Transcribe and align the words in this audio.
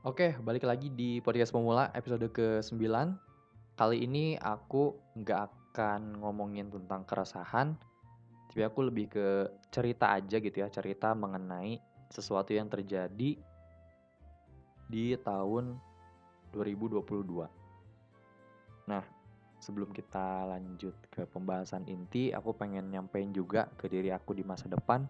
Oke, 0.00 0.32
balik 0.40 0.64
lagi 0.64 0.88
di 0.88 1.20
podcast 1.20 1.52
pemula 1.52 1.92
episode 1.92 2.24
ke-9. 2.32 2.80
Kali 3.76 4.00
ini 4.00 4.32
aku 4.40 4.96
nggak 5.12 5.40
akan 5.44 6.24
ngomongin 6.24 6.72
tentang 6.72 7.04
keresahan, 7.04 7.76
tapi 8.48 8.64
aku 8.64 8.88
lebih 8.88 9.12
ke 9.12 9.52
cerita 9.68 10.16
aja 10.16 10.40
gitu 10.40 10.56
ya, 10.56 10.72
cerita 10.72 11.12
mengenai 11.12 11.76
sesuatu 12.08 12.48
yang 12.48 12.72
terjadi 12.72 13.36
di 14.88 15.04
tahun 15.20 15.76
2022. 16.56 17.04
Nah, 18.88 19.04
sebelum 19.60 19.92
kita 19.92 20.48
lanjut 20.48 20.96
ke 21.12 21.28
pembahasan 21.28 21.84
inti, 21.92 22.32
aku 22.32 22.56
pengen 22.56 22.88
nyampein 22.88 23.36
juga 23.36 23.68
ke 23.76 23.84
diri 23.84 24.08
aku 24.16 24.32
di 24.32 24.48
masa 24.48 24.64
depan. 24.64 25.04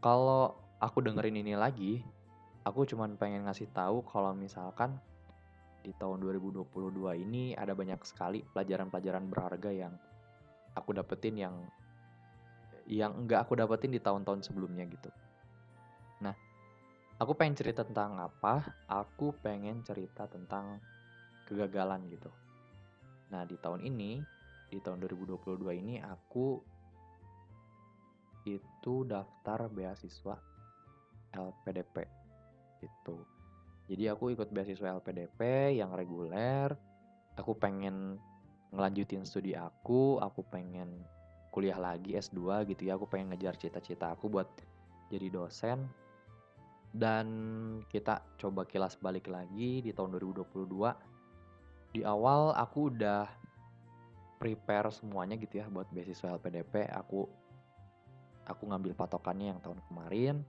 Kalau 0.00 0.56
aku 0.80 1.04
dengerin 1.04 1.44
ini 1.44 1.52
lagi, 1.52 2.15
aku 2.66 2.82
cuman 2.82 3.14
pengen 3.14 3.46
ngasih 3.46 3.70
tahu 3.70 4.02
kalau 4.10 4.34
misalkan 4.34 4.98
di 5.86 5.94
tahun 5.94 6.18
2022 6.18 6.66
ini 7.22 7.54
ada 7.54 7.78
banyak 7.78 8.02
sekali 8.02 8.42
pelajaran-pelajaran 8.50 9.30
berharga 9.30 9.70
yang 9.70 9.94
aku 10.74 10.90
dapetin 10.98 11.38
yang 11.38 11.54
yang 12.90 13.14
enggak 13.14 13.46
aku 13.46 13.54
dapetin 13.54 13.94
di 13.94 14.02
tahun-tahun 14.02 14.42
sebelumnya 14.42 14.82
gitu. 14.90 15.10
Nah, 16.26 16.34
aku 17.22 17.38
pengen 17.38 17.54
cerita 17.54 17.86
tentang 17.86 18.18
apa? 18.18 18.66
Aku 18.90 19.30
pengen 19.38 19.86
cerita 19.86 20.26
tentang 20.26 20.82
kegagalan 21.46 22.02
gitu. 22.10 22.30
Nah, 23.30 23.46
di 23.46 23.54
tahun 23.58 23.82
ini, 23.82 24.22
di 24.70 24.78
tahun 24.82 25.02
2022 25.06 25.82
ini 25.82 26.02
aku 26.02 26.58
itu 28.46 28.94
daftar 29.02 29.66
beasiswa 29.66 30.38
LPDP 31.34 32.25
gitu. 32.80 33.22
Jadi 33.86 34.10
aku 34.10 34.34
ikut 34.34 34.50
beasiswa 34.50 34.98
LPDP 34.98 35.72
yang 35.78 35.94
reguler. 35.94 36.74
Aku 37.38 37.54
pengen 37.54 38.18
ngelanjutin 38.74 39.22
studi 39.22 39.54
aku, 39.54 40.18
aku 40.18 40.42
pengen 40.50 41.06
kuliah 41.54 41.78
lagi 41.78 42.18
S2 42.18 42.66
gitu 42.66 42.82
ya. 42.90 42.98
Aku 42.98 43.06
pengen 43.06 43.30
ngejar 43.32 43.54
cita-cita 43.54 44.10
aku 44.10 44.26
buat 44.26 44.50
jadi 45.08 45.30
dosen. 45.30 45.86
Dan 46.96 47.26
kita 47.92 48.24
coba 48.40 48.64
kilas 48.66 48.98
balik 48.98 49.30
lagi 49.30 49.84
di 49.84 49.92
tahun 49.94 50.16
2022. 50.18 51.94
Di 51.94 52.02
awal 52.02 52.56
aku 52.58 52.90
udah 52.90 53.28
prepare 54.36 54.90
semuanya 54.92 55.38
gitu 55.38 55.62
ya 55.62 55.70
buat 55.70 55.86
beasiswa 55.94 56.34
LPDP. 56.36 56.90
Aku 56.90 57.28
aku 58.46 58.62
ngambil 58.66 58.94
patokannya 58.98 59.54
yang 59.54 59.60
tahun 59.62 59.78
kemarin 59.90 60.42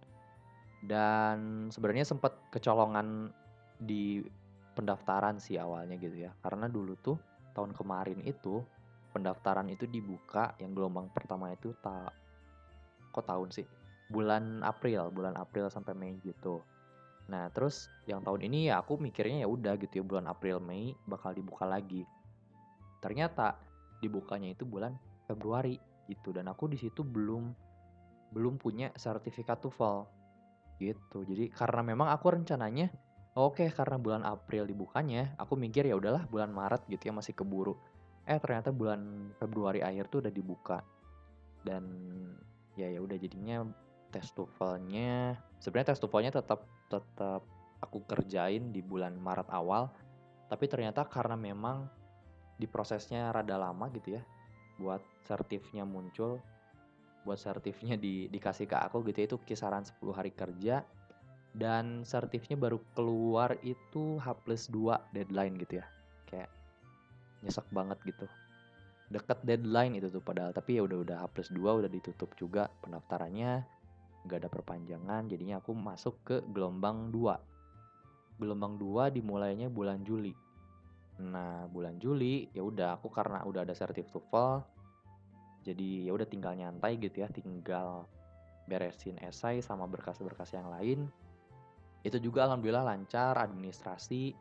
dan 0.86 1.70
sebenarnya 1.74 2.06
sempat 2.06 2.38
kecolongan 2.54 3.34
di 3.82 4.22
pendaftaran 4.78 5.42
sih 5.42 5.58
awalnya 5.58 5.98
gitu 5.98 6.30
ya. 6.30 6.32
Karena 6.46 6.70
dulu 6.70 6.94
tuh 7.02 7.18
tahun 7.58 7.74
kemarin 7.74 8.22
itu 8.22 8.62
pendaftaran 9.10 9.66
itu 9.74 9.90
dibuka 9.90 10.54
yang 10.62 10.78
gelombang 10.78 11.10
pertama 11.10 11.50
itu 11.50 11.74
tak 11.82 12.14
kok 13.10 13.26
tahun 13.26 13.50
sih? 13.50 13.66
Bulan 14.14 14.62
April 14.62 15.10
bulan 15.10 15.34
April 15.34 15.74
sampai 15.74 15.98
Mei 15.98 16.22
gitu. 16.22 16.62
Nah 17.28 17.50
terus 17.50 17.90
yang 18.06 18.22
tahun 18.22 18.46
ini 18.46 18.70
ya 18.70 18.80
aku 18.86 19.02
mikirnya 19.02 19.44
ya 19.44 19.50
udah 19.50 19.74
gitu 19.82 20.00
ya 20.00 20.04
bulan 20.06 20.30
April 20.30 20.62
Mei 20.62 20.94
bakal 21.10 21.34
dibuka 21.34 21.66
lagi. 21.66 22.06
Ternyata 23.02 23.58
dibukanya 23.98 24.54
itu 24.54 24.62
bulan 24.62 24.94
Februari 25.26 25.82
gitu. 26.06 26.30
Dan 26.30 26.48
aku 26.54 26.70
di 26.70 26.78
situ 26.78 27.02
belum 27.02 27.50
belum 28.32 28.60
punya 28.60 28.92
sertifikat 28.94 29.64
TOEFL 29.64 30.17
Gitu. 30.78 31.18
Jadi 31.26 31.50
karena 31.50 31.82
memang 31.82 32.14
aku 32.14 32.38
rencananya 32.38 32.94
oke 33.38 33.70
karena 33.74 33.98
bulan 33.98 34.24
April 34.26 34.66
dibukanya, 34.66 35.34
aku 35.38 35.54
mikir 35.58 35.86
ya 35.86 35.98
udahlah 35.98 36.26
bulan 36.30 36.50
Maret 36.54 36.86
gitu 36.90 37.10
ya 37.10 37.14
masih 37.14 37.34
keburu. 37.34 37.78
Eh 38.26 38.38
ternyata 38.38 38.74
bulan 38.74 39.34
Februari 39.38 39.82
akhir 39.82 40.10
tuh 40.10 40.20
udah 40.26 40.34
dibuka. 40.34 40.82
Dan 41.62 41.84
ya 42.78 42.90
ya 42.90 43.02
udah 43.02 43.18
jadinya 43.18 43.66
tes 44.14 44.32
TOEFL-nya 44.32 45.36
sebenarnya 45.60 45.94
tes 45.94 46.00
TOEFL-nya 46.00 46.32
tetap 46.32 46.64
tetap 46.88 47.42
aku 47.82 48.02
kerjain 48.06 48.74
di 48.74 48.82
bulan 48.82 49.18
Maret 49.18 49.50
awal. 49.54 49.90
Tapi 50.48 50.66
ternyata 50.70 51.04
karena 51.06 51.36
memang 51.36 51.90
di 52.58 52.66
prosesnya 52.66 53.30
rada 53.30 53.54
lama 53.54 53.86
gitu 53.94 54.18
ya 54.18 54.22
buat 54.82 55.02
sertifnya 55.26 55.86
muncul 55.86 56.42
buat 57.28 57.36
sertifnya 57.36 58.00
di, 58.00 58.32
dikasih 58.32 58.72
ke 58.72 58.80
aku 58.80 59.04
gitu 59.12 59.18
ya, 59.20 59.26
itu 59.28 59.38
kisaran 59.44 59.84
10 59.84 60.00
hari 60.16 60.32
kerja. 60.32 60.88
Dan 61.52 62.08
sertifnya 62.08 62.56
baru 62.56 62.80
keluar 62.96 63.60
itu 63.66 64.16
H 64.24 64.32
plus 64.48 64.72
2 64.72 65.12
deadline 65.12 65.60
gitu 65.60 65.84
ya. 65.84 65.86
Kayak 66.30 66.50
nyesek 67.44 67.68
banget 67.76 68.00
gitu. 68.08 68.26
Deket 69.12 69.44
deadline 69.44 70.00
itu 70.00 70.08
tuh 70.08 70.24
padahal 70.24 70.56
tapi 70.56 70.80
ya 70.80 70.88
udah 70.88 71.04
udah 71.04 71.18
H 71.20 71.26
plus 71.36 71.50
2 71.52 71.60
udah 71.84 71.90
ditutup 71.92 72.32
juga 72.40 72.72
pendaftarannya. 72.80 73.66
Nggak 74.24 74.38
ada 74.46 74.50
perpanjangan 74.54 75.22
jadinya 75.28 75.60
aku 75.60 75.76
masuk 75.76 76.16
ke 76.24 76.36
gelombang 76.54 77.10
2 77.12 77.58
gelombang 78.38 78.78
2 78.78 79.18
dimulainya 79.18 79.68
bulan 79.68 80.06
Juli. 80.06 80.34
Nah 81.18 81.66
bulan 81.74 81.98
Juli 81.98 82.46
ya 82.54 82.62
udah 82.62 83.02
aku 83.02 83.10
karena 83.10 83.42
udah 83.44 83.66
ada 83.66 83.74
sertif 83.74 84.06
TOEFL 84.14 84.77
jadi 85.68 86.08
ya 86.08 86.16
udah 86.16 86.24
tinggal 86.24 86.56
nyantai 86.56 86.96
gitu 86.96 87.20
ya 87.20 87.28
tinggal 87.28 88.08
beresin 88.72 89.20
esai 89.20 89.60
sama 89.60 89.84
berkas-berkas 89.84 90.56
yang 90.56 90.72
lain. 90.72 91.12
Itu 92.08 92.24
juga 92.24 92.48
alhamdulillah 92.48 92.88
lancar 92.88 93.36
administrasi. 93.36 94.32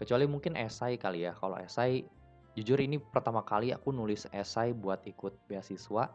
Kecuali 0.00 0.24
mungkin 0.24 0.56
esai 0.56 0.96
kali 0.96 1.28
ya. 1.28 1.36
Kalau 1.36 1.60
esai 1.60 2.04
jujur 2.56 2.80
ini 2.80 2.96
pertama 2.96 3.44
kali 3.44 3.72
aku 3.72 3.92
nulis 3.92 4.24
esai 4.32 4.72
buat 4.72 5.04
ikut 5.04 5.44
beasiswa. 5.44 6.08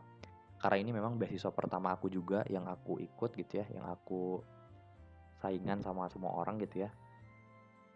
Karena 0.57 0.78
ini 0.81 0.89
memang 0.89 1.22
beasiswa 1.22 1.53
pertama 1.53 1.94
aku 1.94 2.09
juga 2.09 2.41
yang 2.50 2.66
aku 2.66 2.97
ikut 2.97 3.38
gitu 3.38 3.62
ya 3.62 3.66
yang 3.69 3.85
aku 3.85 4.41
saingan 5.38 5.85
sama 5.85 6.09
semua 6.09 6.34
orang 6.34 6.57
gitu 6.66 6.85
ya. 6.85 6.89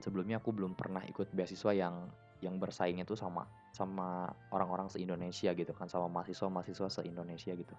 Sebelumnya 0.01 0.37
aku 0.37 0.53
belum 0.53 0.77
pernah 0.77 1.01
ikut 1.09 1.33
beasiswa 1.33 1.73
yang 1.73 2.09
yang 2.41 2.57
bersaing 2.57 2.97
itu 2.97 3.13
sama 3.13 3.45
sama 3.71 4.27
orang-orang 4.51 4.89
se-Indonesia 4.91 5.53
gitu 5.55 5.71
kan 5.71 5.87
sama 5.87 6.09
mahasiswa-mahasiswa 6.11 7.01
se-Indonesia 7.01 7.53
gitu. 7.55 7.75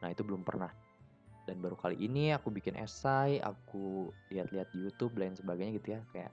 Nah, 0.00 0.08
itu 0.08 0.22
belum 0.24 0.46
pernah. 0.46 0.72
Dan 1.46 1.62
baru 1.62 1.78
kali 1.78 1.98
ini 2.02 2.34
aku 2.34 2.50
bikin 2.50 2.74
esai, 2.74 3.38
aku 3.38 4.10
lihat-lihat 4.34 4.72
di 4.74 4.82
YouTube 4.82 5.14
lain 5.18 5.38
sebagainya 5.38 5.78
gitu 5.78 5.94
ya, 5.94 6.00
kayak 6.10 6.32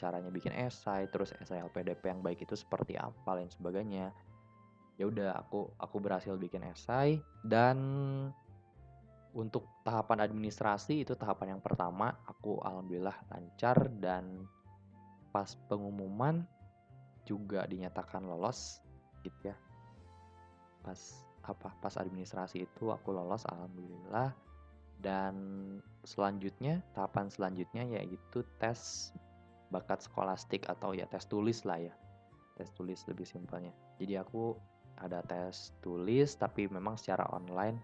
caranya 0.00 0.32
bikin 0.32 0.56
esai, 0.56 1.04
terus 1.12 1.36
esai 1.36 1.60
LPDP 1.60 2.00
yang 2.08 2.24
baik 2.24 2.44
itu 2.48 2.56
seperti 2.56 2.96
apa 2.96 3.36
lain 3.36 3.52
sebagainya. 3.52 4.08
Ya 4.96 5.04
udah 5.10 5.36
aku 5.36 5.74
aku 5.76 5.96
berhasil 5.98 6.32
bikin 6.38 6.64
esai 6.70 7.18
dan 7.42 7.76
untuk 9.34 9.66
tahapan 9.82 10.22
administrasi 10.22 11.02
itu 11.02 11.18
tahapan 11.18 11.58
yang 11.58 11.62
pertama 11.62 12.14
aku 12.24 12.62
alhamdulillah 12.62 13.18
lancar 13.34 13.90
dan 13.98 14.46
pas 15.34 15.58
pengumuman 15.66 16.46
juga 17.24 17.64
dinyatakan 17.66 18.24
lolos 18.24 18.80
gitu 19.24 19.50
ya. 19.50 19.56
Pas 20.84 21.00
apa 21.44 21.72
pas 21.80 21.94
administrasi 21.96 22.64
itu 22.64 22.92
aku 22.92 23.12
lolos 23.12 23.44
alhamdulillah. 23.48 24.32
Dan 25.00 25.34
selanjutnya 26.06 26.80
tahapan 26.96 27.28
selanjutnya 27.28 27.84
yaitu 27.84 28.40
tes 28.56 29.12
bakat 29.68 30.00
skolastik 30.00 30.64
atau 30.70 30.96
ya 30.96 31.04
tes 31.08 31.28
tulis 31.28 31.64
lah 31.68 31.80
ya. 31.80 31.94
Tes 32.56 32.70
tulis 32.72 33.02
lebih 33.10 33.26
simpelnya. 33.26 33.74
Jadi 34.00 34.16
aku 34.16 34.54
ada 35.00 35.20
tes 35.26 35.74
tulis 35.82 36.38
tapi 36.38 36.70
memang 36.70 36.96
secara 36.96 37.28
online 37.34 37.76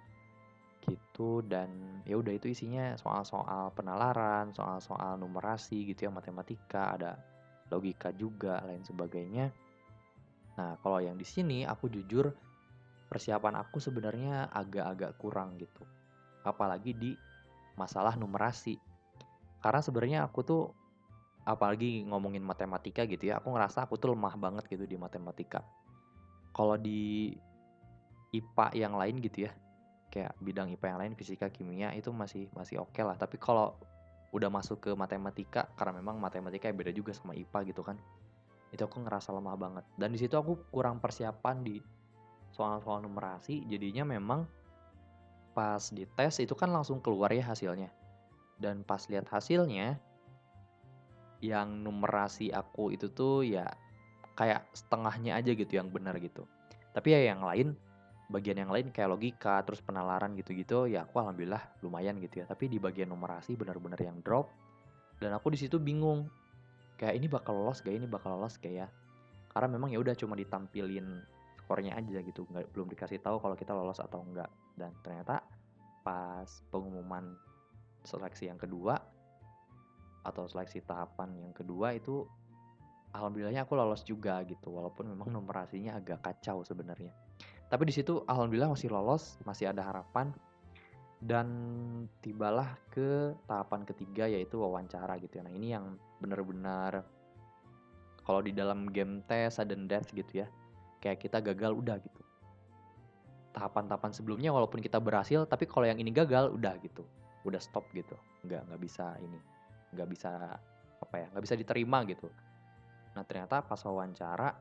gitu. 0.86 1.44
Dan 1.44 2.00
ya 2.08 2.16
udah 2.16 2.32
itu 2.32 2.48
isinya 2.48 2.96
soal-soal 2.96 3.72
penalaran 3.76 4.54
soal-soal 4.56 5.20
numerasi 5.20 5.92
gitu 5.92 6.08
ya 6.08 6.10
matematika 6.12 6.96
ada 6.96 7.20
logika 7.70 8.10
juga 8.12 8.60
lain 8.66 8.82
sebagainya. 8.82 9.48
Nah, 10.58 10.76
kalau 10.82 11.00
yang 11.00 11.16
di 11.16 11.24
sini 11.24 11.64
aku 11.64 11.88
jujur 11.88 12.34
persiapan 13.08 13.58
aku 13.62 13.78
sebenarnya 13.82 14.50
agak-agak 14.50 15.16
kurang 15.16 15.56
gitu. 15.56 15.82
Apalagi 16.44 16.92
di 16.94 17.10
masalah 17.78 18.18
numerasi. 18.18 18.76
Karena 19.62 19.80
sebenarnya 19.80 20.18
aku 20.26 20.40
tuh 20.44 20.62
apalagi 21.46 22.04
ngomongin 22.04 22.44
matematika 22.44 23.08
gitu 23.08 23.32
ya, 23.32 23.40
aku 23.40 23.54
ngerasa 23.54 23.88
aku 23.88 23.96
tuh 23.96 24.12
lemah 24.12 24.36
banget 24.36 24.64
gitu 24.68 24.84
di 24.84 25.00
matematika. 25.00 25.64
Kalau 26.52 26.76
di 26.76 27.32
IPA 28.30 28.66
yang 28.76 28.94
lain 28.94 29.18
gitu 29.18 29.48
ya, 29.48 29.52
kayak 30.12 30.34
bidang 30.42 30.70
IPA 30.74 30.86
yang 30.94 31.00
lain 31.06 31.12
fisika, 31.16 31.48
kimia 31.50 31.94
itu 31.96 32.10
masih 32.14 32.46
masih 32.54 32.82
oke 32.82 32.94
okay 32.94 33.02
lah. 33.02 33.16
Tapi 33.18 33.40
kalau 33.40 33.74
udah 34.30 34.46
masuk 34.46 34.78
ke 34.78 34.90
matematika 34.94 35.66
karena 35.74 35.98
memang 35.98 36.22
matematika 36.22 36.70
ya 36.70 36.74
beda 36.74 36.94
juga 36.94 37.10
sama 37.10 37.34
IPA 37.34 37.74
gitu 37.74 37.82
kan. 37.82 37.98
Itu 38.70 38.86
aku 38.86 39.02
ngerasa 39.02 39.34
lemah 39.34 39.56
banget. 39.58 39.84
Dan 39.98 40.14
di 40.14 40.18
situ 40.22 40.38
aku 40.38 40.70
kurang 40.70 41.02
persiapan 41.02 41.66
di 41.66 41.82
soal-soal 42.54 43.02
numerasi. 43.02 43.66
Jadinya 43.66 44.06
memang 44.06 44.46
pas 45.50 45.82
di 45.90 46.06
tes 46.06 46.38
itu 46.38 46.54
kan 46.54 46.70
langsung 46.70 47.02
keluar 47.02 47.34
ya 47.34 47.50
hasilnya. 47.50 47.90
Dan 48.54 48.86
pas 48.86 49.02
lihat 49.10 49.26
hasilnya 49.26 49.98
yang 51.42 51.82
numerasi 51.82 52.52
aku 52.52 52.94
itu 52.94 53.10
tuh 53.10 53.42
ya 53.42 53.66
kayak 54.36 54.68
setengahnya 54.76 55.40
aja 55.40 55.50
gitu 55.56 55.72
yang 55.74 55.90
benar 55.90 56.14
gitu. 56.22 56.46
Tapi 56.94 57.16
ya 57.16 57.34
yang 57.34 57.42
lain, 57.42 57.74
bagian 58.30 58.62
yang 58.62 58.70
lain 58.70 58.94
kayak 58.94 59.10
logika, 59.10 59.58
terus 59.66 59.82
penalaran 59.82 60.38
gitu-gitu, 60.38 60.86
ya 60.86 61.02
aku 61.02 61.18
alhamdulillah 61.18 61.60
lumayan 61.82 62.16
gitu 62.22 62.40
ya. 62.40 62.46
Tapi 62.46 62.70
di 62.70 62.78
bagian 62.78 63.10
numerasi 63.10 63.58
benar-benar 63.58 63.98
yang 63.98 64.22
drop 64.22 64.46
dan 65.18 65.34
aku 65.34 65.50
di 65.50 65.58
situ 65.58 65.82
bingung. 65.82 66.30
Kayak 66.94 67.14
ini 67.16 67.26
bakal 67.32 67.56
lolos 67.56 67.80
gak 67.80 67.96
ini 67.96 68.06
bakal 68.06 68.38
lolos 68.38 68.56
kayak 68.60 68.86
ya. 68.86 68.88
Karena 69.50 69.68
memang 69.72 69.90
ya 69.90 69.98
udah 69.98 70.14
cuma 70.14 70.38
ditampilin 70.38 71.26
skornya 71.58 71.98
aja 71.98 72.18
gitu, 72.22 72.46
nggak 72.46 72.70
belum 72.74 72.90
dikasih 72.94 73.18
tahu 73.22 73.42
kalau 73.42 73.58
kita 73.58 73.74
lolos 73.74 73.98
atau 73.98 74.22
enggak. 74.22 74.50
Dan 74.78 74.94
ternyata 75.02 75.42
pas 76.06 76.48
pengumuman 76.70 77.34
seleksi 78.06 78.48
yang 78.48 78.56
kedua 78.56 78.96
atau 80.20 80.44
seleksi 80.48 80.84
tahapan 80.84 81.32
yang 81.48 81.54
kedua 81.56 81.96
itu 81.96 82.28
alhamdulillahnya 83.16 83.64
aku 83.64 83.74
lolos 83.76 84.04
juga 84.04 84.40
gitu 84.44 84.72
walaupun 84.72 85.08
memang 85.08 85.32
numerasinya 85.32 85.96
agak 85.96 86.20
kacau 86.20 86.62
sebenarnya 86.62 87.12
tapi 87.70 87.86
di 87.86 87.94
situ 87.94 88.26
alhamdulillah 88.26 88.74
masih 88.74 88.90
lolos 88.90 89.38
masih 89.46 89.70
ada 89.70 89.86
harapan. 89.86 90.34
Dan 91.20 91.48
tibalah 92.24 92.80
ke 92.88 93.36
tahapan 93.44 93.84
ketiga 93.84 94.24
yaitu 94.24 94.56
wawancara 94.56 95.20
gitu 95.20 95.36
ya. 95.36 95.44
Nah 95.44 95.52
ini 95.52 95.76
yang 95.76 96.00
benar-benar 96.16 97.04
kalau 98.24 98.40
di 98.40 98.56
dalam 98.56 98.88
game 98.88 99.20
test 99.28 99.60
sudden 99.60 99.84
death 99.84 100.08
gitu 100.16 100.44
ya 100.44 100.48
kayak 101.04 101.20
kita 101.20 101.44
gagal 101.44 101.76
udah 101.76 102.00
gitu. 102.00 102.22
Tahapan-tahapan 103.52 104.16
sebelumnya 104.16 104.48
walaupun 104.48 104.80
kita 104.80 104.96
berhasil 104.96 105.44
tapi 105.44 105.68
kalau 105.68 105.84
yang 105.84 106.00
ini 106.00 106.08
gagal 106.08 106.56
udah 106.56 106.80
gitu. 106.80 107.04
Udah 107.44 107.60
stop 107.60 107.84
gitu. 107.92 108.16
Nggak 108.48 108.72
nggak 108.72 108.80
bisa 108.80 109.12
ini 109.20 109.38
nggak 109.92 110.08
bisa 110.08 110.56
apa 111.04 111.14
ya 111.20 111.26
nggak 111.36 111.44
bisa 111.44 111.54
diterima 111.60 112.00
gitu. 112.08 112.32
Nah 113.12 113.28
ternyata 113.28 113.60
pas 113.60 113.80
wawancara 113.84 114.56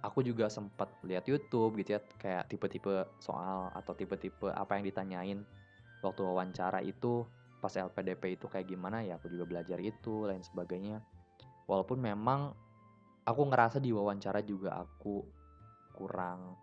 aku 0.00 0.24
juga 0.24 0.48
sempat 0.48 0.88
lihat 1.04 1.28
YouTube 1.28 1.76
gitu 1.80 1.96
ya 1.96 2.00
kayak 2.16 2.48
tipe-tipe 2.48 3.04
soal 3.20 3.68
atau 3.76 3.92
tipe-tipe 3.92 4.48
apa 4.48 4.80
yang 4.80 4.84
ditanyain 4.88 5.38
waktu 6.00 6.20
wawancara 6.24 6.80
itu 6.80 7.28
pas 7.60 7.76
LPDP 7.76 8.40
itu 8.40 8.48
kayak 8.48 8.72
gimana 8.72 9.04
ya 9.04 9.20
aku 9.20 9.28
juga 9.28 9.44
belajar 9.44 9.76
itu 9.84 10.24
lain 10.24 10.40
sebagainya. 10.40 11.04
Walaupun 11.68 12.00
memang 12.00 12.56
aku 13.28 13.42
ngerasa 13.52 13.78
di 13.78 13.92
wawancara 13.92 14.40
juga 14.40 14.80
aku 14.80 15.20
kurang 15.92 16.56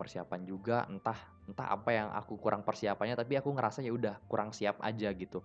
persiapan 0.00 0.40
juga 0.48 0.88
entah 0.88 1.20
entah 1.44 1.68
apa 1.68 1.90
yang 1.92 2.08
aku 2.16 2.40
kurang 2.40 2.64
persiapannya 2.64 3.12
tapi 3.12 3.36
aku 3.36 3.52
ngerasa 3.52 3.84
ya 3.84 3.92
udah 3.92 4.16
kurang 4.24 4.56
siap 4.56 4.80
aja 4.80 5.12
gitu. 5.12 5.44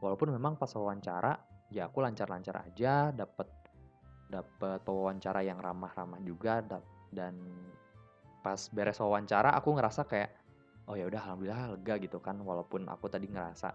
Walaupun 0.00 0.32
memang 0.32 0.56
pas 0.56 0.72
wawancara 0.72 1.36
ya 1.68 1.92
aku 1.92 2.00
lancar-lancar 2.00 2.64
aja 2.64 3.12
dapat 3.12 3.46
dapat 4.28 4.82
wawancara 4.86 5.44
yang 5.44 5.60
ramah-ramah 5.60 6.20
juga 6.24 6.64
dan 7.12 7.34
pas 8.44 8.60
beres 8.72 9.00
wawancara 9.00 9.56
aku 9.56 9.72
ngerasa 9.76 10.04
kayak 10.04 10.30
oh 10.84 10.96
ya 10.96 11.08
udah 11.08 11.20
alhamdulillah 11.20 11.76
lega 11.78 11.94
gitu 12.00 12.20
kan. 12.20 12.36
Walaupun 12.40 12.88
aku 12.88 13.08
tadi 13.08 13.28
ngerasa 13.28 13.72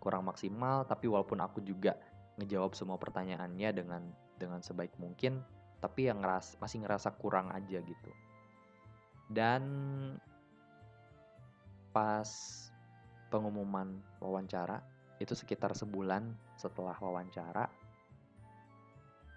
kurang 0.00 0.28
maksimal 0.28 0.84
tapi 0.84 1.08
walaupun 1.08 1.40
aku 1.40 1.64
juga 1.64 1.96
ngejawab 2.36 2.76
semua 2.76 3.00
pertanyaannya 3.00 3.70
dengan 3.72 4.02
dengan 4.36 4.60
sebaik 4.60 4.92
mungkin 5.00 5.40
tapi 5.80 6.10
yang 6.10 6.20
ngeras 6.20 6.58
masih 6.60 6.84
ngerasa 6.84 7.16
kurang 7.16 7.48
aja 7.52 7.80
gitu. 7.80 8.12
Dan 9.32 9.62
pas 11.94 12.28
pengumuman 13.32 13.96
wawancara 14.20 14.82
itu 15.22 15.32
sekitar 15.32 15.72
sebulan 15.72 16.34
setelah 16.58 16.98
wawancara 16.98 17.70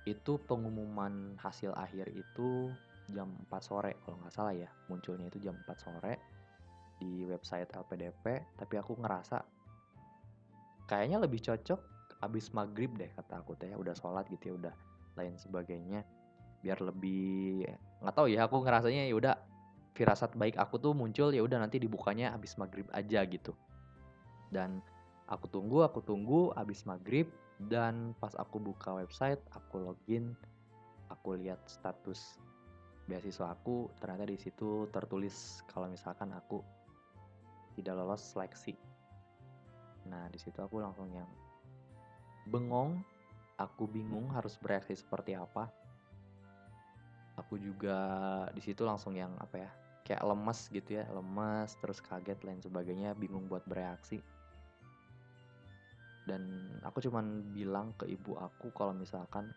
itu 0.07 0.39
pengumuman 0.47 1.35
hasil 1.35 1.75
akhir 1.75 2.07
itu 2.15 2.71
jam 3.11 3.27
4 3.51 3.59
sore 3.59 3.99
kalau 4.07 4.15
nggak 4.23 4.31
salah 4.31 4.55
ya. 4.55 4.71
Munculnya 4.87 5.27
itu 5.27 5.43
jam 5.43 5.59
4 5.67 5.67
sore 5.75 6.13
di 6.97 7.27
website 7.27 7.67
LPDP 7.75 8.55
tapi 8.55 8.79
aku 8.79 8.95
ngerasa 8.97 9.43
kayaknya 10.87 11.19
lebih 11.19 11.43
cocok 11.43 11.77
abis 12.23 12.49
maghrib 12.55 12.95
deh 12.95 13.11
kata 13.11 13.43
aku 13.43 13.59
teh. 13.59 13.75
Udah 13.75 13.91
sholat 13.91 14.23
gitu 14.31 14.51
ya 14.51 14.53
udah 14.55 14.73
lain 15.19 15.35
sebagainya. 15.35 16.07
Biar 16.63 16.79
lebih 16.79 17.67
nggak 17.99 18.15
tahu 18.15 18.31
ya 18.31 18.47
aku 18.47 18.63
ngerasanya 18.63 19.11
ya 19.11 19.15
udah 19.15 19.35
firasat 19.91 20.37
baik 20.39 20.55
aku 20.55 20.79
tuh 20.79 20.93
muncul 20.95 21.35
ya 21.35 21.43
udah 21.43 21.59
nanti 21.59 21.83
dibukanya 21.83 22.31
abis 22.31 22.55
maghrib 22.55 22.87
aja 22.95 23.27
gitu. 23.27 23.51
Dan 24.47 24.79
aku 25.27 25.51
tunggu 25.51 25.83
aku 25.83 25.99
tunggu 25.99 26.55
abis 26.55 26.87
maghrib 26.87 27.27
dan 27.57 28.13
pas 28.21 28.37
aku 28.37 28.61
buka 28.61 28.93
website 28.93 29.41
aku 29.57 29.81
login 29.81 30.37
aku 31.09 31.33
lihat 31.41 31.57
status 31.65 32.37
beasiswa 33.07 33.55
aku 33.55 33.87
ternyata 33.97 34.27
di 34.27 34.37
situ 34.37 34.85
tertulis 34.91 35.63
kalau 35.71 35.87
misalkan 35.87 36.29
aku 36.35 36.59
tidak 37.79 37.93
lolos 37.95 38.35
seleksi. 38.35 38.75
Nah 40.11 40.27
di 40.27 40.35
situ 40.41 40.59
aku 40.59 40.83
langsung 40.83 41.07
yang 41.15 41.29
bengong 42.51 42.99
aku 43.55 43.87
bingung 43.87 44.27
harus 44.35 44.59
bereaksi 44.59 44.97
seperti 44.97 45.39
apa. 45.39 45.71
Aku 47.39 47.55
juga 47.61 47.95
di 48.51 48.59
situ 48.59 48.83
langsung 48.83 49.15
yang 49.15 49.31
apa 49.39 49.55
ya 49.55 49.71
kayak 50.03 50.25
lemes 50.25 50.59
gitu 50.73 50.99
ya 50.99 51.05
lemes 51.11 51.75
terus 51.79 51.99
kaget 52.03 52.39
lain 52.43 52.59
sebagainya 52.63 53.13
bingung 53.13 53.45
buat 53.51 53.61
bereaksi 53.67 54.23
dan 56.27 56.43
aku 56.83 56.99
cuman 56.99 57.55
bilang 57.55 57.95
ke 57.95 58.05
ibu 58.11 58.35
aku 58.35 58.69
kalau 58.75 58.91
misalkan 58.91 59.47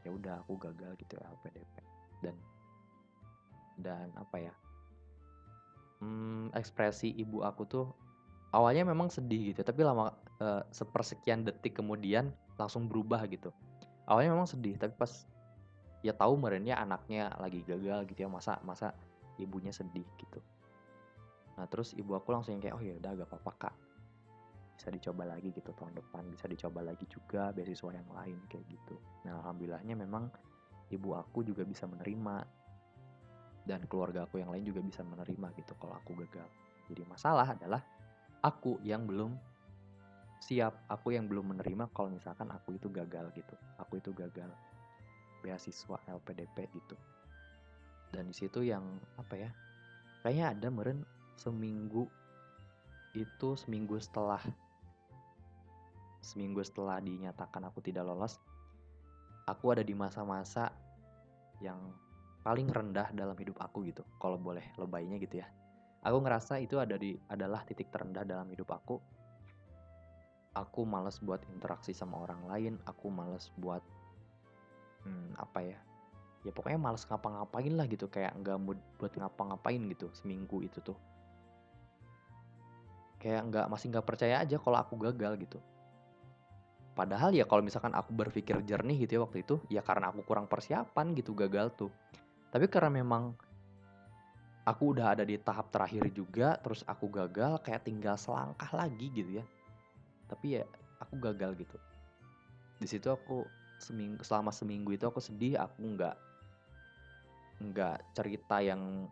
ya 0.00 0.10
udah 0.10 0.40
aku 0.40 0.56
gagal 0.56 0.96
gitu 0.96 1.20
ya 1.20 1.28
LPDP 1.28 1.74
dan 2.24 2.36
dan 3.76 4.08
apa 4.16 4.36
ya 4.40 4.54
hmm, 6.00 6.56
ekspresi 6.56 7.12
ibu 7.20 7.44
aku 7.44 7.62
tuh 7.68 7.86
awalnya 8.50 8.82
memang 8.88 9.12
sedih 9.12 9.52
gitu 9.52 9.60
tapi 9.62 9.84
lama 9.84 10.10
uh, 10.42 10.64
sepersekian 10.72 11.46
detik 11.46 11.78
kemudian 11.78 12.34
langsung 12.58 12.90
berubah 12.90 13.24
gitu. 13.30 13.54
Awalnya 14.10 14.34
memang 14.34 14.48
sedih 14.50 14.74
tapi 14.76 14.92
pas 14.98 15.24
ya 16.00 16.16
tahu 16.16 16.34
merenya 16.40 16.80
anaknya 16.80 17.30
lagi 17.38 17.62
gagal 17.62 18.08
gitu 18.10 18.26
ya 18.26 18.30
masa 18.32 18.58
masa 18.66 18.96
ibunya 19.38 19.70
sedih 19.70 20.04
gitu. 20.18 20.40
Nah 21.56 21.68
terus 21.70 21.94
ibu 21.94 22.16
aku 22.16 22.34
langsung 22.34 22.58
kayak 22.58 22.74
oh 22.74 22.82
ya 22.82 22.96
udah 22.98 23.20
gak 23.20 23.28
apa-apa 23.30 23.52
kak 23.68 23.74
bisa 24.80 24.88
dicoba 24.88 25.28
lagi 25.28 25.52
gitu 25.52 25.76
tahun 25.76 25.92
depan 25.92 26.24
bisa 26.32 26.48
dicoba 26.48 26.80
lagi 26.80 27.04
juga 27.04 27.52
beasiswa 27.52 27.92
yang 27.92 28.08
lain 28.16 28.40
kayak 28.48 28.64
gitu. 28.64 28.96
Nah 29.28 29.36
alhamdulillahnya 29.44 29.92
memang 29.92 30.32
ibu 30.88 31.12
aku 31.12 31.44
juga 31.44 31.68
bisa 31.68 31.84
menerima 31.84 32.48
dan 33.68 33.84
keluarga 33.84 34.24
aku 34.24 34.40
yang 34.40 34.48
lain 34.48 34.64
juga 34.64 34.80
bisa 34.80 35.04
menerima 35.04 35.52
gitu 35.60 35.76
kalau 35.76 36.00
aku 36.00 36.16
gagal. 36.24 36.48
Jadi 36.88 37.04
masalah 37.04 37.52
adalah 37.52 37.84
aku 38.40 38.80
yang 38.80 39.04
belum 39.04 39.36
siap 40.40 40.72
aku 40.88 41.12
yang 41.12 41.28
belum 41.28 41.52
menerima 41.52 41.92
kalau 41.92 42.08
misalkan 42.08 42.48
aku 42.48 42.80
itu 42.80 42.88
gagal 42.88 43.28
gitu. 43.36 43.52
Aku 43.84 44.00
itu 44.00 44.16
gagal 44.16 44.48
beasiswa 45.44 46.00
LPDP 46.08 46.56
gitu. 46.72 46.96
Dan 48.16 48.32
di 48.32 48.34
situ 48.34 48.64
yang 48.64 48.96
apa 49.20 49.36
ya 49.36 49.52
kayaknya 50.24 50.56
ada 50.56 50.68
meren 50.72 51.04
seminggu 51.36 52.08
itu 53.12 53.60
seminggu 53.60 54.00
setelah 54.00 54.40
seminggu 56.20 56.60
setelah 56.60 57.00
dinyatakan 57.00 57.64
aku 57.64 57.80
tidak 57.80 58.04
lolos, 58.04 58.36
aku 59.48 59.72
ada 59.72 59.82
di 59.82 59.96
masa-masa 59.96 60.68
yang 61.64 61.80
paling 62.40 62.68
rendah 62.68 63.12
dalam 63.12 63.36
hidup 63.36 63.56
aku 63.60 63.84
gitu. 63.88 64.04
Kalau 64.20 64.36
boleh 64.36 64.64
lebaynya 64.76 65.16
gitu 65.20 65.40
ya. 65.40 65.48
Aku 66.00 66.20
ngerasa 66.24 66.56
itu 66.60 66.80
ada 66.80 66.96
di 66.96 67.12
adalah 67.28 67.64
titik 67.68 67.92
terendah 67.92 68.24
dalam 68.24 68.48
hidup 68.48 68.72
aku. 68.72 68.96
Aku 70.56 70.82
males 70.88 71.20
buat 71.20 71.44
interaksi 71.52 71.92
sama 71.92 72.24
orang 72.24 72.42
lain, 72.48 72.74
aku 72.88 73.12
males 73.12 73.52
buat 73.60 73.84
hmm, 75.04 75.36
apa 75.36 75.60
ya? 75.62 75.78
Ya 76.40 76.50
pokoknya 76.56 76.80
males 76.80 77.04
ngapa-ngapain 77.04 77.76
lah 77.76 77.84
gitu, 77.84 78.08
kayak 78.08 78.32
nggak 78.40 78.56
mood 78.56 78.80
buat 78.96 79.12
ngapa-ngapain 79.12 79.80
gitu 79.92 80.08
seminggu 80.16 80.64
itu 80.64 80.80
tuh. 80.80 80.96
Kayak 83.20 83.52
nggak 83.52 83.66
masih 83.68 83.92
nggak 83.92 84.06
percaya 84.08 84.40
aja 84.40 84.56
kalau 84.56 84.80
aku 84.80 84.96
gagal 84.96 85.36
gitu 85.36 85.60
Padahal 87.00 87.32
ya 87.32 87.48
kalau 87.48 87.64
misalkan 87.64 87.96
aku 87.96 88.12
berpikir 88.12 88.60
jernih 88.60 89.08
gitu 89.08 89.16
ya 89.16 89.20
waktu 89.24 89.40
itu, 89.40 89.56
ya 89.72 89.80
karena 89.80 90.12
aku 90.12 90.20
kurang 90.20 90.44
persiapan 90.44 91.16
gitu 91.16 91.32
gagal 91.32 91.72
tuh. 91.72 91.88
Tapi 92.52 92.68
karena 92.68 93.00
memang 93.00 93.32
aku 94.68 94.92
udah 94.92 95.16
ada 95.16 95.24
di 95.24 95.40
tahap 95.40 95.72
terakhir 95.72 96.12
juga, 96.12 96.60
terus 96.60 96.84
aku 96.84 97.08
gagal 97.08 97.56
kayak 97.64 97.88
tinggal 97.88 98.20
selangkah 98.20 98.68
lagi 98.76 99.08
gitu 99.16 99.40
ya. 99.40 99.44
Tapi 100.28 100.60
ya 100.60 100.68
aku 101.00 101.16
gagal 101.24 101.56
gitu. 101.56 101.80
Di 102.76 102.84
situ 102.84 103.08
aku 103.08 103.48
seminggu 103.80 104.20
selama 104.20 104.52
seminggu 104.52 104.92
itu 104.92 105.08
aku 105.08 105.24
sedih, 105.24 105.56
aku 105.56 105.80
nggak 105.80 106.16
nggak 107.64 107.96
cerita 108.12 108.60
yang 108.60 109.08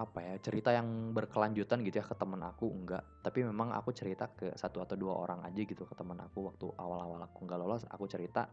apa 0.00 0.24
ya 0.24 0.34
cerita 0.40 0.72
yang 0.72 1.12
berkelanjutan 1.12 1.84
gitu 1.84 2.00
ya 2.00 2.06
ke 2.08 2.16
temen 2.16 2.40
aku 2.40 2.72
enggak. 2.72 3.04
Tapi 3.20 3.44
memang 3.44 3.76
aku 3.76 3.92
cerita 3.92 4.32
ke 4.32 4.56
satu 4.56 4.80
atau 4.80 4.96
dua 4.96 5.12
orang 5.12 5.44
aja 5.44 5.60
gitu 5.60 5.84
ke 5.84 5.92
temen 5.92 6.16
aku 6.16 6.48
waktu 6.48 6.72
awal-awal 6.80 7.20
aku 7.20 7.44
nggak 7.44 7.60
lolos 7.60 7.84
aku 7.84 8.08
cerita. 8.08 8.48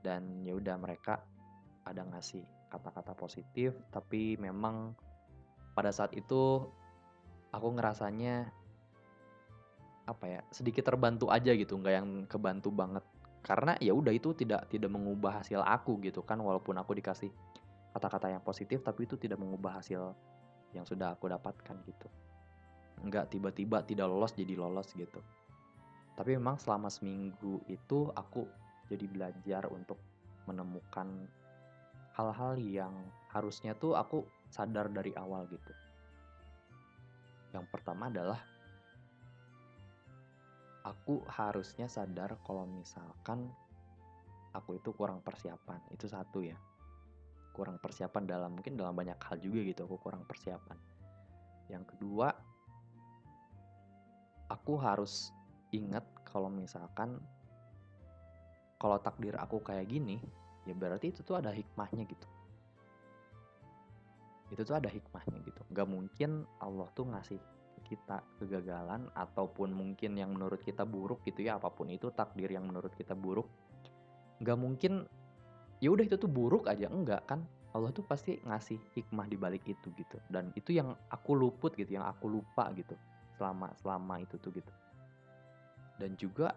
Dan 0.00 0.40
ya 0.48 0.56
udah 0.56 0.80
mereka 0.80 1.20
ada 1.84 2.08
ngasih 2.08 2.40
kata-kata 2.72 3.12
positif 3.12 3.76
tapi 3.92 4.40
memang 4.40 4.96
pada 5.76 5.92
saat 5.92 6.16
itu 6.16 6.64
aku 7.52 7.68
ngerasanya 7.76 8.48
apa 10.08 10.24
ya 10.24 10.40
sedikit 10.48 10.88
terbantu 10.88 11.28
aja 11.28 11.52
gitu 11.52 11.76
nggak 11.76 11.94
yang 12.00 12.08
kebantu 12.24 12.72
banget. 12.72 13.04
Karena 13.44 13.76
ya 13.76 13.92
udah 13.92 14.10
itu 14.10 14.32
tidak 14.32 14.72
tidak 14.72 14.88
mengubah 14.88 15.44
hasil 15.44 15.60
aku 15.60 16.00
gitu 16.00 16.24
kan 16.24 16.40
walaupun 16.40 16.80
aku 16.80 16.96
dikasih 16.96 17.28
kata-kata 17.92 18.32
yang 18.32 18.44
positif 18.44 18.80
tapi 18.80 19.04
itu 19.04 19.20
tidak 19.20 19.36
mengubah 19.40 19.80
hasil 19.80 20.16
yang 20.72 20.88
sudah 20.88 21.14
aku 21.14 21.30
dapatkan 21.30 21.76
gitu. 21.86 22.08
Nggak 23.04 23.36
tiba-tiba 23.36 23.84
tidak 23.84 24.08
lolos 24.08 24.32
jadi 24.34 24.54
lolos 24.56 24.90
gitu. 24.96 25.20
Tapi 26.16 26.32
memang 26.34 26.56
selama 26.56 26.88
seminggu 26.88 27.60
itu 27.68 28.08
aku 28.16 28.48
jadi 28.88 29.04
belajar 29.06 29.68
untuk 29.68 30.00
menemukan 30.48 31.28
hal-hal 32.16 32.56
yang 32.56 32.94
harusnya 33.28 33.76
tuh 33.76 33.92
aku 33.92 34.24
sadar 34.48 34.88
dari 34.88 35.12
awal 35.12 35.44
gitu. 35.52 35.72
Yang 37.52 37.66
pertama 37.68 38.08
adalah 38.08 38.40
aku 40.86 41.20
harusnya 41.28 41.90
sadar 41.90 42.40
kalau 42.46 42.64
misalkan 42.64 43.52
aku 44.56 44.80
itu 44.80 44.94
kurang 44.96 45.20
persiapan. 45.20 45.82
Itu 45.92 46.08
satu 46.08 46.40
ya 46.40 46.56
kurang 47.56 47.80
persiapan 47.80 48.28
dalam 48.28 48.52
mungkin 48.52 48.76
dalam 48.76 48.92
banyak 48.92 49.16
hal 49.16 49.40
juga 49.40 49.64
gitu 49.64 49.88
aku 49.88 49.96
kurang 49.96 50.28
persiapan. 50.28 50.76
Yang 51.72 51.96
kedua 51.96 52.36
aku 54.52 54.76
harus 54.76 55.32
ingat 55.72 56.04
kalau 56.28 56.52
misalkan 56.52 57.16
kalau 58.76 59.00
takdir 59.00 59.32
aku 59.40 59.64
kayak 59.64 59.88
gini 59.88 60.20
ya 60.68 60.76
berarti 60.76 61.10
itu 61.16 61.24
tuh 61.24 61.40
ada 61.40 61.48
hikmahnya 61.48 62.04
gitu. 62.04 62.28
Itu 64.52 64.62
tuh 64.62 64.76
ada 64.76 64.92
hikmahnya 64.92 65.40
gitu. 65.42 65.64
Nggak 65.72 65.88
mungkin 65.88 66.44
Allah 66.60 66.86
tuh 66.92 67.08
ngasih 67.08 67.40
kita 67.86 68.18
kegagalan 68.42 69.06
ataupun 69.14 69.70
mungkin 69.70 70.18
yang 70.18 70.34
menurut 70.34 70.58
kita 70.60 70.82
buruk 70.82 71.22
gitu 71.22 71.46
ya 71.46 71.56
apa 71.56 71.70
pun 71.70 71.86
itu 71.88 72.10
takdir 72.12 72.50
yang 72.50 72.66
menurut 72.66 72.92
kita 72.92 73.14
buruk. 73.14 73.46
Nggak 74.42 74.58
mungkin 74.58 74.92
ya 75.86 75.94
udah 75.94 76.02
itu 76.02 76.18
tuh 76.18 76.26
buruk 76.26 76.66
aja 76.66 76.90
enggak 76.90 77.22
kan. 77.30 77.46
Allah 77.70 77.94
tuh 77.94 78.02
pasti 78.02 78.42
ngasih 78.42 78.80
hikmah 78.98 79.30
di 79.30 79.38
balik 79.38 79.62
itu 79.70 79.94
gitu. 79.94 80.18
Dan 80.26 80.50
itu 80.58 80.74
yang 80.74 80.98
aku 81.14 81.38
luput 81.38 81.78
gitu 81.78 81.94
yang 81.94 82.10
aku 82.10 82.26
lupa 82.26 82.74
gitu 82.74 82.98
selama 83.38 83.70
selama 83.78 84.18
itu 84.18 84.34
tuh 84.42 84.50
gitu. 84.50 84.72
Dan 86.02 86.18
juga 86.18 86.50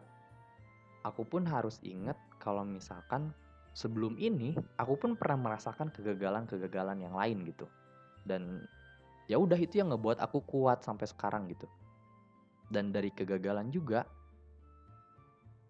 aku 1.05 1.21
pun 1.29 1.45
harus 1.45 1.77
ingat 1.85 2.17
kalau 2.41 2.65
misalkan 2.65 3.29
sebelum 3.77 4.17
ini 4.17 4.57
aku 4.81 4.97
pun 4.97 5.11
pernah 5.13 5.53
merasakan 5.53 5.93
kegagalan-kegagalan 5.93 6.97
yang 6.97 7.13
lain 7.13 7.45
gitu. 7.45 7.69
Dan 8.25 8.65
ya 9.29 9.37
udah 9.37 9.59
itu 9.61 9.77
yang 9.77 9.93
ngebuat 9.93 10.17
aku 10.17 10.41
kuat 10.41 10.81
sampai 10.81 11.05
sekarang 11.05 11.45
gitu. 11.53 11.69
Dan 12.65 12.89
dari 12.89 13.13
kegagalan 13.13 13.69
juga 13.69 14.07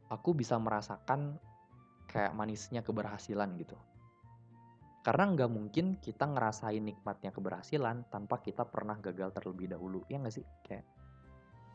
aku 0.07 0.31
bisa 0.31 0.55
merasakan 0.55 1.48
kayak 2.09 2.33
manisnya 2.33 2.81
keberhasilan 2.81 3.53
gitu. 3.61 3.77
Karena 5.05 5.31
nggak 5.31 5.49
mungkin 5.53 5.95
kita 6.01 6.27
ngerasain 6.27 6.81
nikmatnya 6.81 7.31
keberhasilan 7.31 8.09
tanpa 8.11 8.41
kita 8.43 8.67
pernah 8.67 8.99
gagal 8.99 9.31
terlebih 9.31 9.71
dahulu 9.71 10.03
ya 10.11 10.19
nggak 10.19 10.33
sih? 10.33 10.45
Kayak 10.65 10.83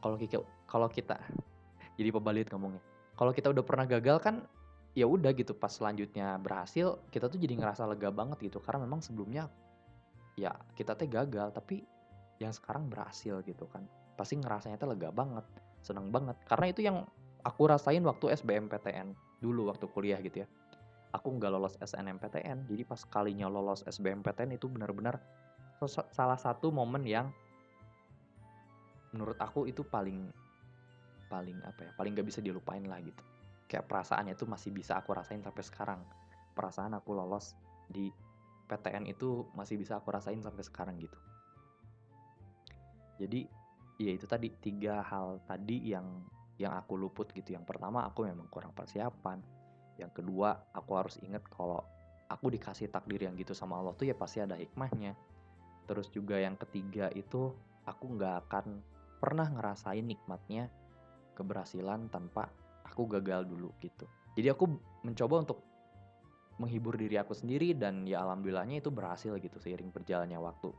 kalau 0.03 0.17
kita 0.21 0.37
kalau 0.69 0.88
kita 0.91 1.17
jadi 1.99 2.11
pebalit 2.11 2.50
ngomongnya. 2.53 2.83
Kalau 3.14 3.31
kita 3.31 3.55
udah 3.55 3.64
pernah 3.64 3.87
gagal 3.87 4.19
kan 4.21 4.43
ya 4.95 5.07
udah 5.09 5.31
gitu 5.35 5.55
pas 5.55 5.71
selanjutnya 5.71 6.38
berhasil 6.38 7.03
kita 7.11 7.26
tuh 7.31 7.38
jadi 7.38 7.55
ngerasa 7.57 7.87
lega 7.88 8.11
banget 8.11 8.50
gitu. 8.50 8.59
Karena 8.61 8.85
memang 8.85 9.00
sebelumnya 9.00 9.49
ya 10.35 10.50
kita 10.75 10.99
teh 10.99 11.07
gagal 11.07 11.55
tapi 11.55 11.87
yang 12.43 12.53
sekarang 12.53 12.91
berhasil 12.91 13.41
gitu 13.47 13.71
kan. 13.71 13.87
Pasti 14.19 14.37
ngerasanya 14.37 14.76
teh 14.76 14.91
lega 14.91 15.09
banget 15.14 15.47
seneng 15.81 16.12
banget. 16.12 16.37
Karena 16.45 16.67
itu 16.69 16.85
yang 16.85 17.09
aku 17.41 17.69
rasain 17.69 18.05
waktu 18.05 18.37
SBMPTN 18.37 19.17
dulu 19.38 19.71
waktu 19.71 19.87
kuliah 19.91 20.19
gitu 20.21 20.45
ya. 20.45 20.49
Aku 21.14 21.31
nggak 21.31 21.50
lolos 21.55 21.79
SNMPTN 21.79 22.67
jadi 22.67 22.83
pas 22.83 22.99
kalinya 23.07 23.47
lolos 23.47 23.87
SBMPTN 23.87 24.59
itu 24.59 24.67
benar-benar 24.67 25.23
salah 26.11 26.38
satu 26.41 26.75
momen 26.75 27.07
yang 27.07 27.31
menurut 29.14 29.38
aku 29.38 29.71
itu 29.71 29.87
paling 29.87 30.26
paling 31.31 31.55
apa 31.62 31.87
ya 31.87 31.93
paling 31.95 32.19
nggak 32.19 32.26
bisa 32.26 32.43
dilupain 32.43 32.83
lah 32.83 32.99
gitu. 32.99 33.23
Kayak 33.71 33.87
perasaannya 33.87 34.35
tuh 34.35 34.50
masih 34.50 34.75
bisa 34.75 34.99
aku 34.99 35.14
rasain 35.14 35.41
sampai 35.41 35.62
sekarang. 35.62 36.00
Perasaan 36.55 36.99
aku 36.99 37.14
lolos 37.14 37.55
di 37.87 38.11
PTN 38.67 39.07
itu 39.07 39.47
masih 39.55 39.79
bisa 39.79 40.03
aku 40.03 40.11
rasain 40.11 40.43
sampai 40.43 40.64
sekarang 40.67 40.99
gitu. 40.99 41.19
Jadi 43.23 43.47
ya 44.03 44.11
itu 44.11 44.26
tadi 44.26 44.50
tiga 44.59 44.99
hal 45.07 45.38
tadi 45.47 45.95
yang 45.95 46.07
yang 46.59 46.75
aku 46.79 46.95
luput 46.95 47.31
gitu. 47.35 47.55
Yang 47.55 47.67
pertama 47.67 48.07
aku 48.07 48.27
memang 48.27 48.47
kurang 48.51 48.71
persiapan. 48.75 49.43
Yang 49.99 50.23
kedua 50.23 50.71
aku 50.75 50.91
harus 50.95 51.19
inget 51.23 51.43
kalau 51.51 51.83
aku 52.31 52.51
dikasih 52.51 52.91
takdir 52.91 53.27
yang 53.27 53.35
gitu 53.39 53.55
sama 53.55 53.79
Allah 53.79 53.95
tuh 53.95 54.07
ya 54.11 54.17
pasti 54.17 54.43
ada 54.43 54.59
hikmahnya. 54.59 55.15
Terus 55.85 56.09
juga 56.11 56.41
yang 56.41 56.57
ketiga 56.57 57.13
itu 57.13 57.53
aku 57.85 58.05
nggak 58.17 58.49
akan 58.49 58.81
pernah 59.21 59.49
ngerasain 59.49 60.05
nikmatnya 60.05 60.69
keberhasilan 61.37 62.09
tanpa 62.09 62.49
aku 62.87 63.09
gagal 63.11 63.49
dulu 63.49 63.75
gitu. 63.83 64.07
Jadi 64.35 64.49
aku 64.51 64.71
mencoba 65.07 65.45
untuk 65.47 65.59
menghibur 66.59 66.95
diri 66.95 67.19
aku 67.19 67.35
sendiri 67.35 67.75
dan 67.75 68.07
ya 68.07 68.23
alhamdulillahnya 68.23 68.79
itu 68.79 68.91
berhasil 68.95 69.35
gitu 69.43 69.59
seiring 69.59 69.91
berjalannya 69.91 70.39
waktu. 70.39 70.71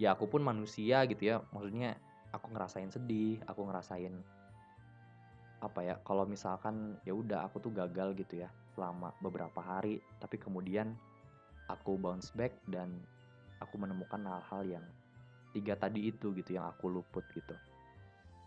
Ya 0.00 0.16
aku 0.16 0.28
pun 0.28 0.44
manusia 0.44 1.04
gitu 1.08 1.28
ya, 1.28 1.44
maksudnya 1.52 1.96
aku 2.32 2.52
ngerasain 2.52 2.88
sedih, 2.92 3.40
aku 3.44 3.68
ngerasain 3.68 4.12
apa 5.60 5.80
ya 5.84 5.94
kalau 6.00 6.24
misalkan 6.24 6.96
ya 7.04 7.12
udah 7.12 7.44
aku 7.48 7.60
tuh 7.60 7.72
gagal 7.72 8.16
gitu 8.16 8.40
ya 8.40 8.48
selama 8.72 9.12
beberapa 9.20 9.60
hari 9.60 10.00
tapi 10.16 10.40
kemudian 10.40 10.96
aku 11.68 12.00
bounce 12.00 12.32
back 12.32 12.56
dan 12.64 12.88
aku 13.60 13.76
menemukan 13.76 14.20
hal-hal 14.24 14.80
yang 14.80 14.84
tiga 15.52 15.76
tadi 15.76 16.08
itu 16.08 16.32
gitu 16.32 16.56
yang 16.56 16.64
aku 16.64 16.88
luput 16.88 17.22
gitu 17.36 17.52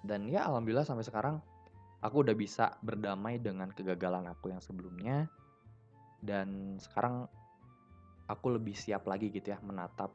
dan 0.02 0.26
ya 0.26 0.50
alhamdulillah 0.50 0.88
sampai 0.88 1.06
sekarang 1.06 1.38
aku 2.02 2.26
udah 2.26 2.36
bisa 2.36 2.76
berdamai 2.82 3.38
dengan 3.38 3.70
kegagalan 3.70 4.26
aku 4.26 4.50
yang 4.50 4.60
sebelumnya 4.60 5.30
dan 6.24 6.82
sekarang 6.82 7.30
aku 8.26 8.58
lebih 8.58 8.74
siap 8.74 9.06
lagi 9.06 9.30
gitu 9.30 9.54
ya 9.54 9.60
menatap 9.62 10.10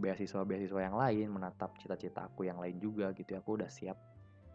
beasiswa-beasiswa 0.00 0.80
yang 0.80 0.96
lain, 0.96 1.28
menatap 1.28 1.76
cita-cita 1.76 2.24
aku 2.24 2.48
yang 2.48 2.56
lain 2.56 2.80
juga 2.80 3.12
gitu 3.12 3.36
ya. 3.36 3.44
Aku 3.44 3.60
udah 3.60 3.68
siap 3.68 4.00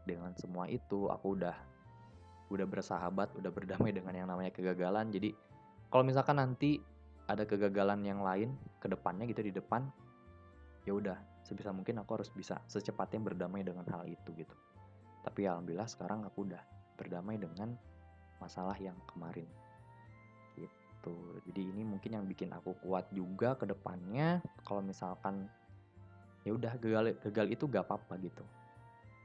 dengan 0.05 0.31
semua 0.37 0.69
itu. 0.69 1.09
Aku 1.11 1.35
udah 1.37 1.55
udah 2.53 2.67
bersahabat, 2.69 3.33
udah 3.35 3.51
berdamai 3.51 3.91
dengan 3.91 4.13
yang 4.13 4.27
namanya 4.29 4.53
kegagalan. 4.53 5.09
Jadi 5.09 5.33
kalau 5.89 6.05
misalkan 6.05 6.37
nanti 6.37 6.79
ada 7.25 7.43
kegagalan 7.43 8.05
yang 8.05 8.21
lain 8.21 8.53
ke 8.77 8.85
depannya 8.85 9.25
gitu 9.25 9.41
di 9.41 9.53
depan, 9.53 9.89
ya 10.85 10.93
udah 10.93 11.17
sebisa 11.41 11.73
mungkin 11.73 12.01
aku 12.01 12.21
harus 12.21 12.29
bisa 12.29 12.61
secepatnya 12.69 13.21
berdamai 13.33 13.65
dengan 13.65 13.85
hal 13.89 14.05
itu 14.05 14.29
gitu. 14.37 14.55
Tapi 15.25 15.49
alhamdulillah 15.49 15.89
sekarang 15.89 16.21
aku 16.23 16.45
udah 16.45 16.61
berdamai 16.95 17.41
dengan 17.41 17.73
masalah 18.39 18.77
yang 18.77 18.95
kemarin 19.09 19.47
gitu 20.55 21.15
jadi 21.45 21.61
ini 21.61 21.81
mungkin 21.85 22.17
yang 22.17 22.25
bikin 22.25 22.49
aku 22.51 22.73
kuat 22.81 23.05
juga 23.13 23.53
ke 23.53 23.69
depannya 23.69 24.41
kalau 24.65 24.81
misalkan 24.81 25.45
ya 26.41 26.53
udah 26.53 26.73
gagal 26.81 27.17
gagal 27.29 27.47
itu 27.53 27.63
gak 27.69 27.85
apa-apa 27.85 28.17
gitu 28.21 28.45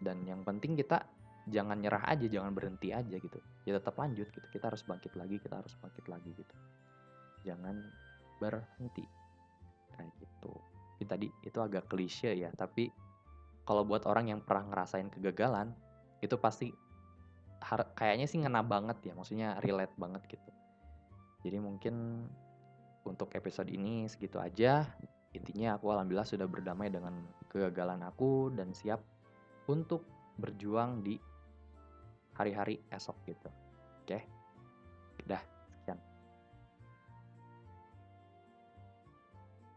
dan 0.00 0.24
yang 0.24 0.40
penting 0.42 0.74
kita 0.74 1.04
jangan 1.48 1.80
nyerah 1.80 2.04
aja 2.08 2.26
jangan 2.28 2.52
berhenti 2.52 2.92
aja 2.92 3.16
gitu. 3.16 3.38
Ya 3.64 3.76
tetap 3.76 3.96
lanjut 3.96 4.28
gitu. 4.28 4.46
Kita 4.52 4.72
harus 4.72 4.84
bangkit 4.84 5.12
lagi 5.16 5.36
kita 5.40 5.60
harus 5.60 5.76
bangkit 5.80 6.04
lagi 6.08 6.30
gitu. 6.32 6.54
Jangan 7.44 7.76
berhenti. 8.40 9.04
Kayak 9.96 10.12
gitu. 10.20 10.52
Ini 11.00 11.06
tadi 11.08 11.26
itu 11.44 11.58
agak 11.60 11.88
klise 11.88 12.32
ya 12.36 12.52
tapi 12.52 12.88
kalau 13.64 13.84
buat 13.84 14.08
orang 14.08 14.32
yang 14.32 14.40
pernah 14.40 14.72
ngerasain 14.72 15.12
kegagalan 15.12 15.70
itu 16.20 16.36
pasti 16.40 16.72
kayaknya 17.96 18.26
sih 18.28 18.40
ngena 18.40 18.64
banget 18.64 19.00
ya. 19.04 19.12
Maksudnya 19.12 19.60
relate 19.60 19.94
banget 20.00 20.24
gitu. 20.28 20.50
Jadi 21.44 21.56
mungkin 21.60 22.24
untuk 23.04 23.32
episode 23.32 23.68
ini 23.72 24.08
segitu 24.08 24.36
aja. 24.40 24.84
Intinya 25.30 25.78
aku 25.78 25.92
alhamdulillah 25.94 26.26
sudah 26.26 26.44
berdamai 26.50 26.90
dengan 26.90 27.22
kegagalan 27.48 28.02
aku 28.02 28.50
dan 28.52 28.74
siap 28.74 29.00
untuk 29.70 30.02
berjuang 30.34 31.06
di 31.06 31.14
hari-hari 32.34 32.82
esok 32.90 33.16
gitu. 33.30 33.46
Oke. 34.02 34.18
Okay? 34.18 34.22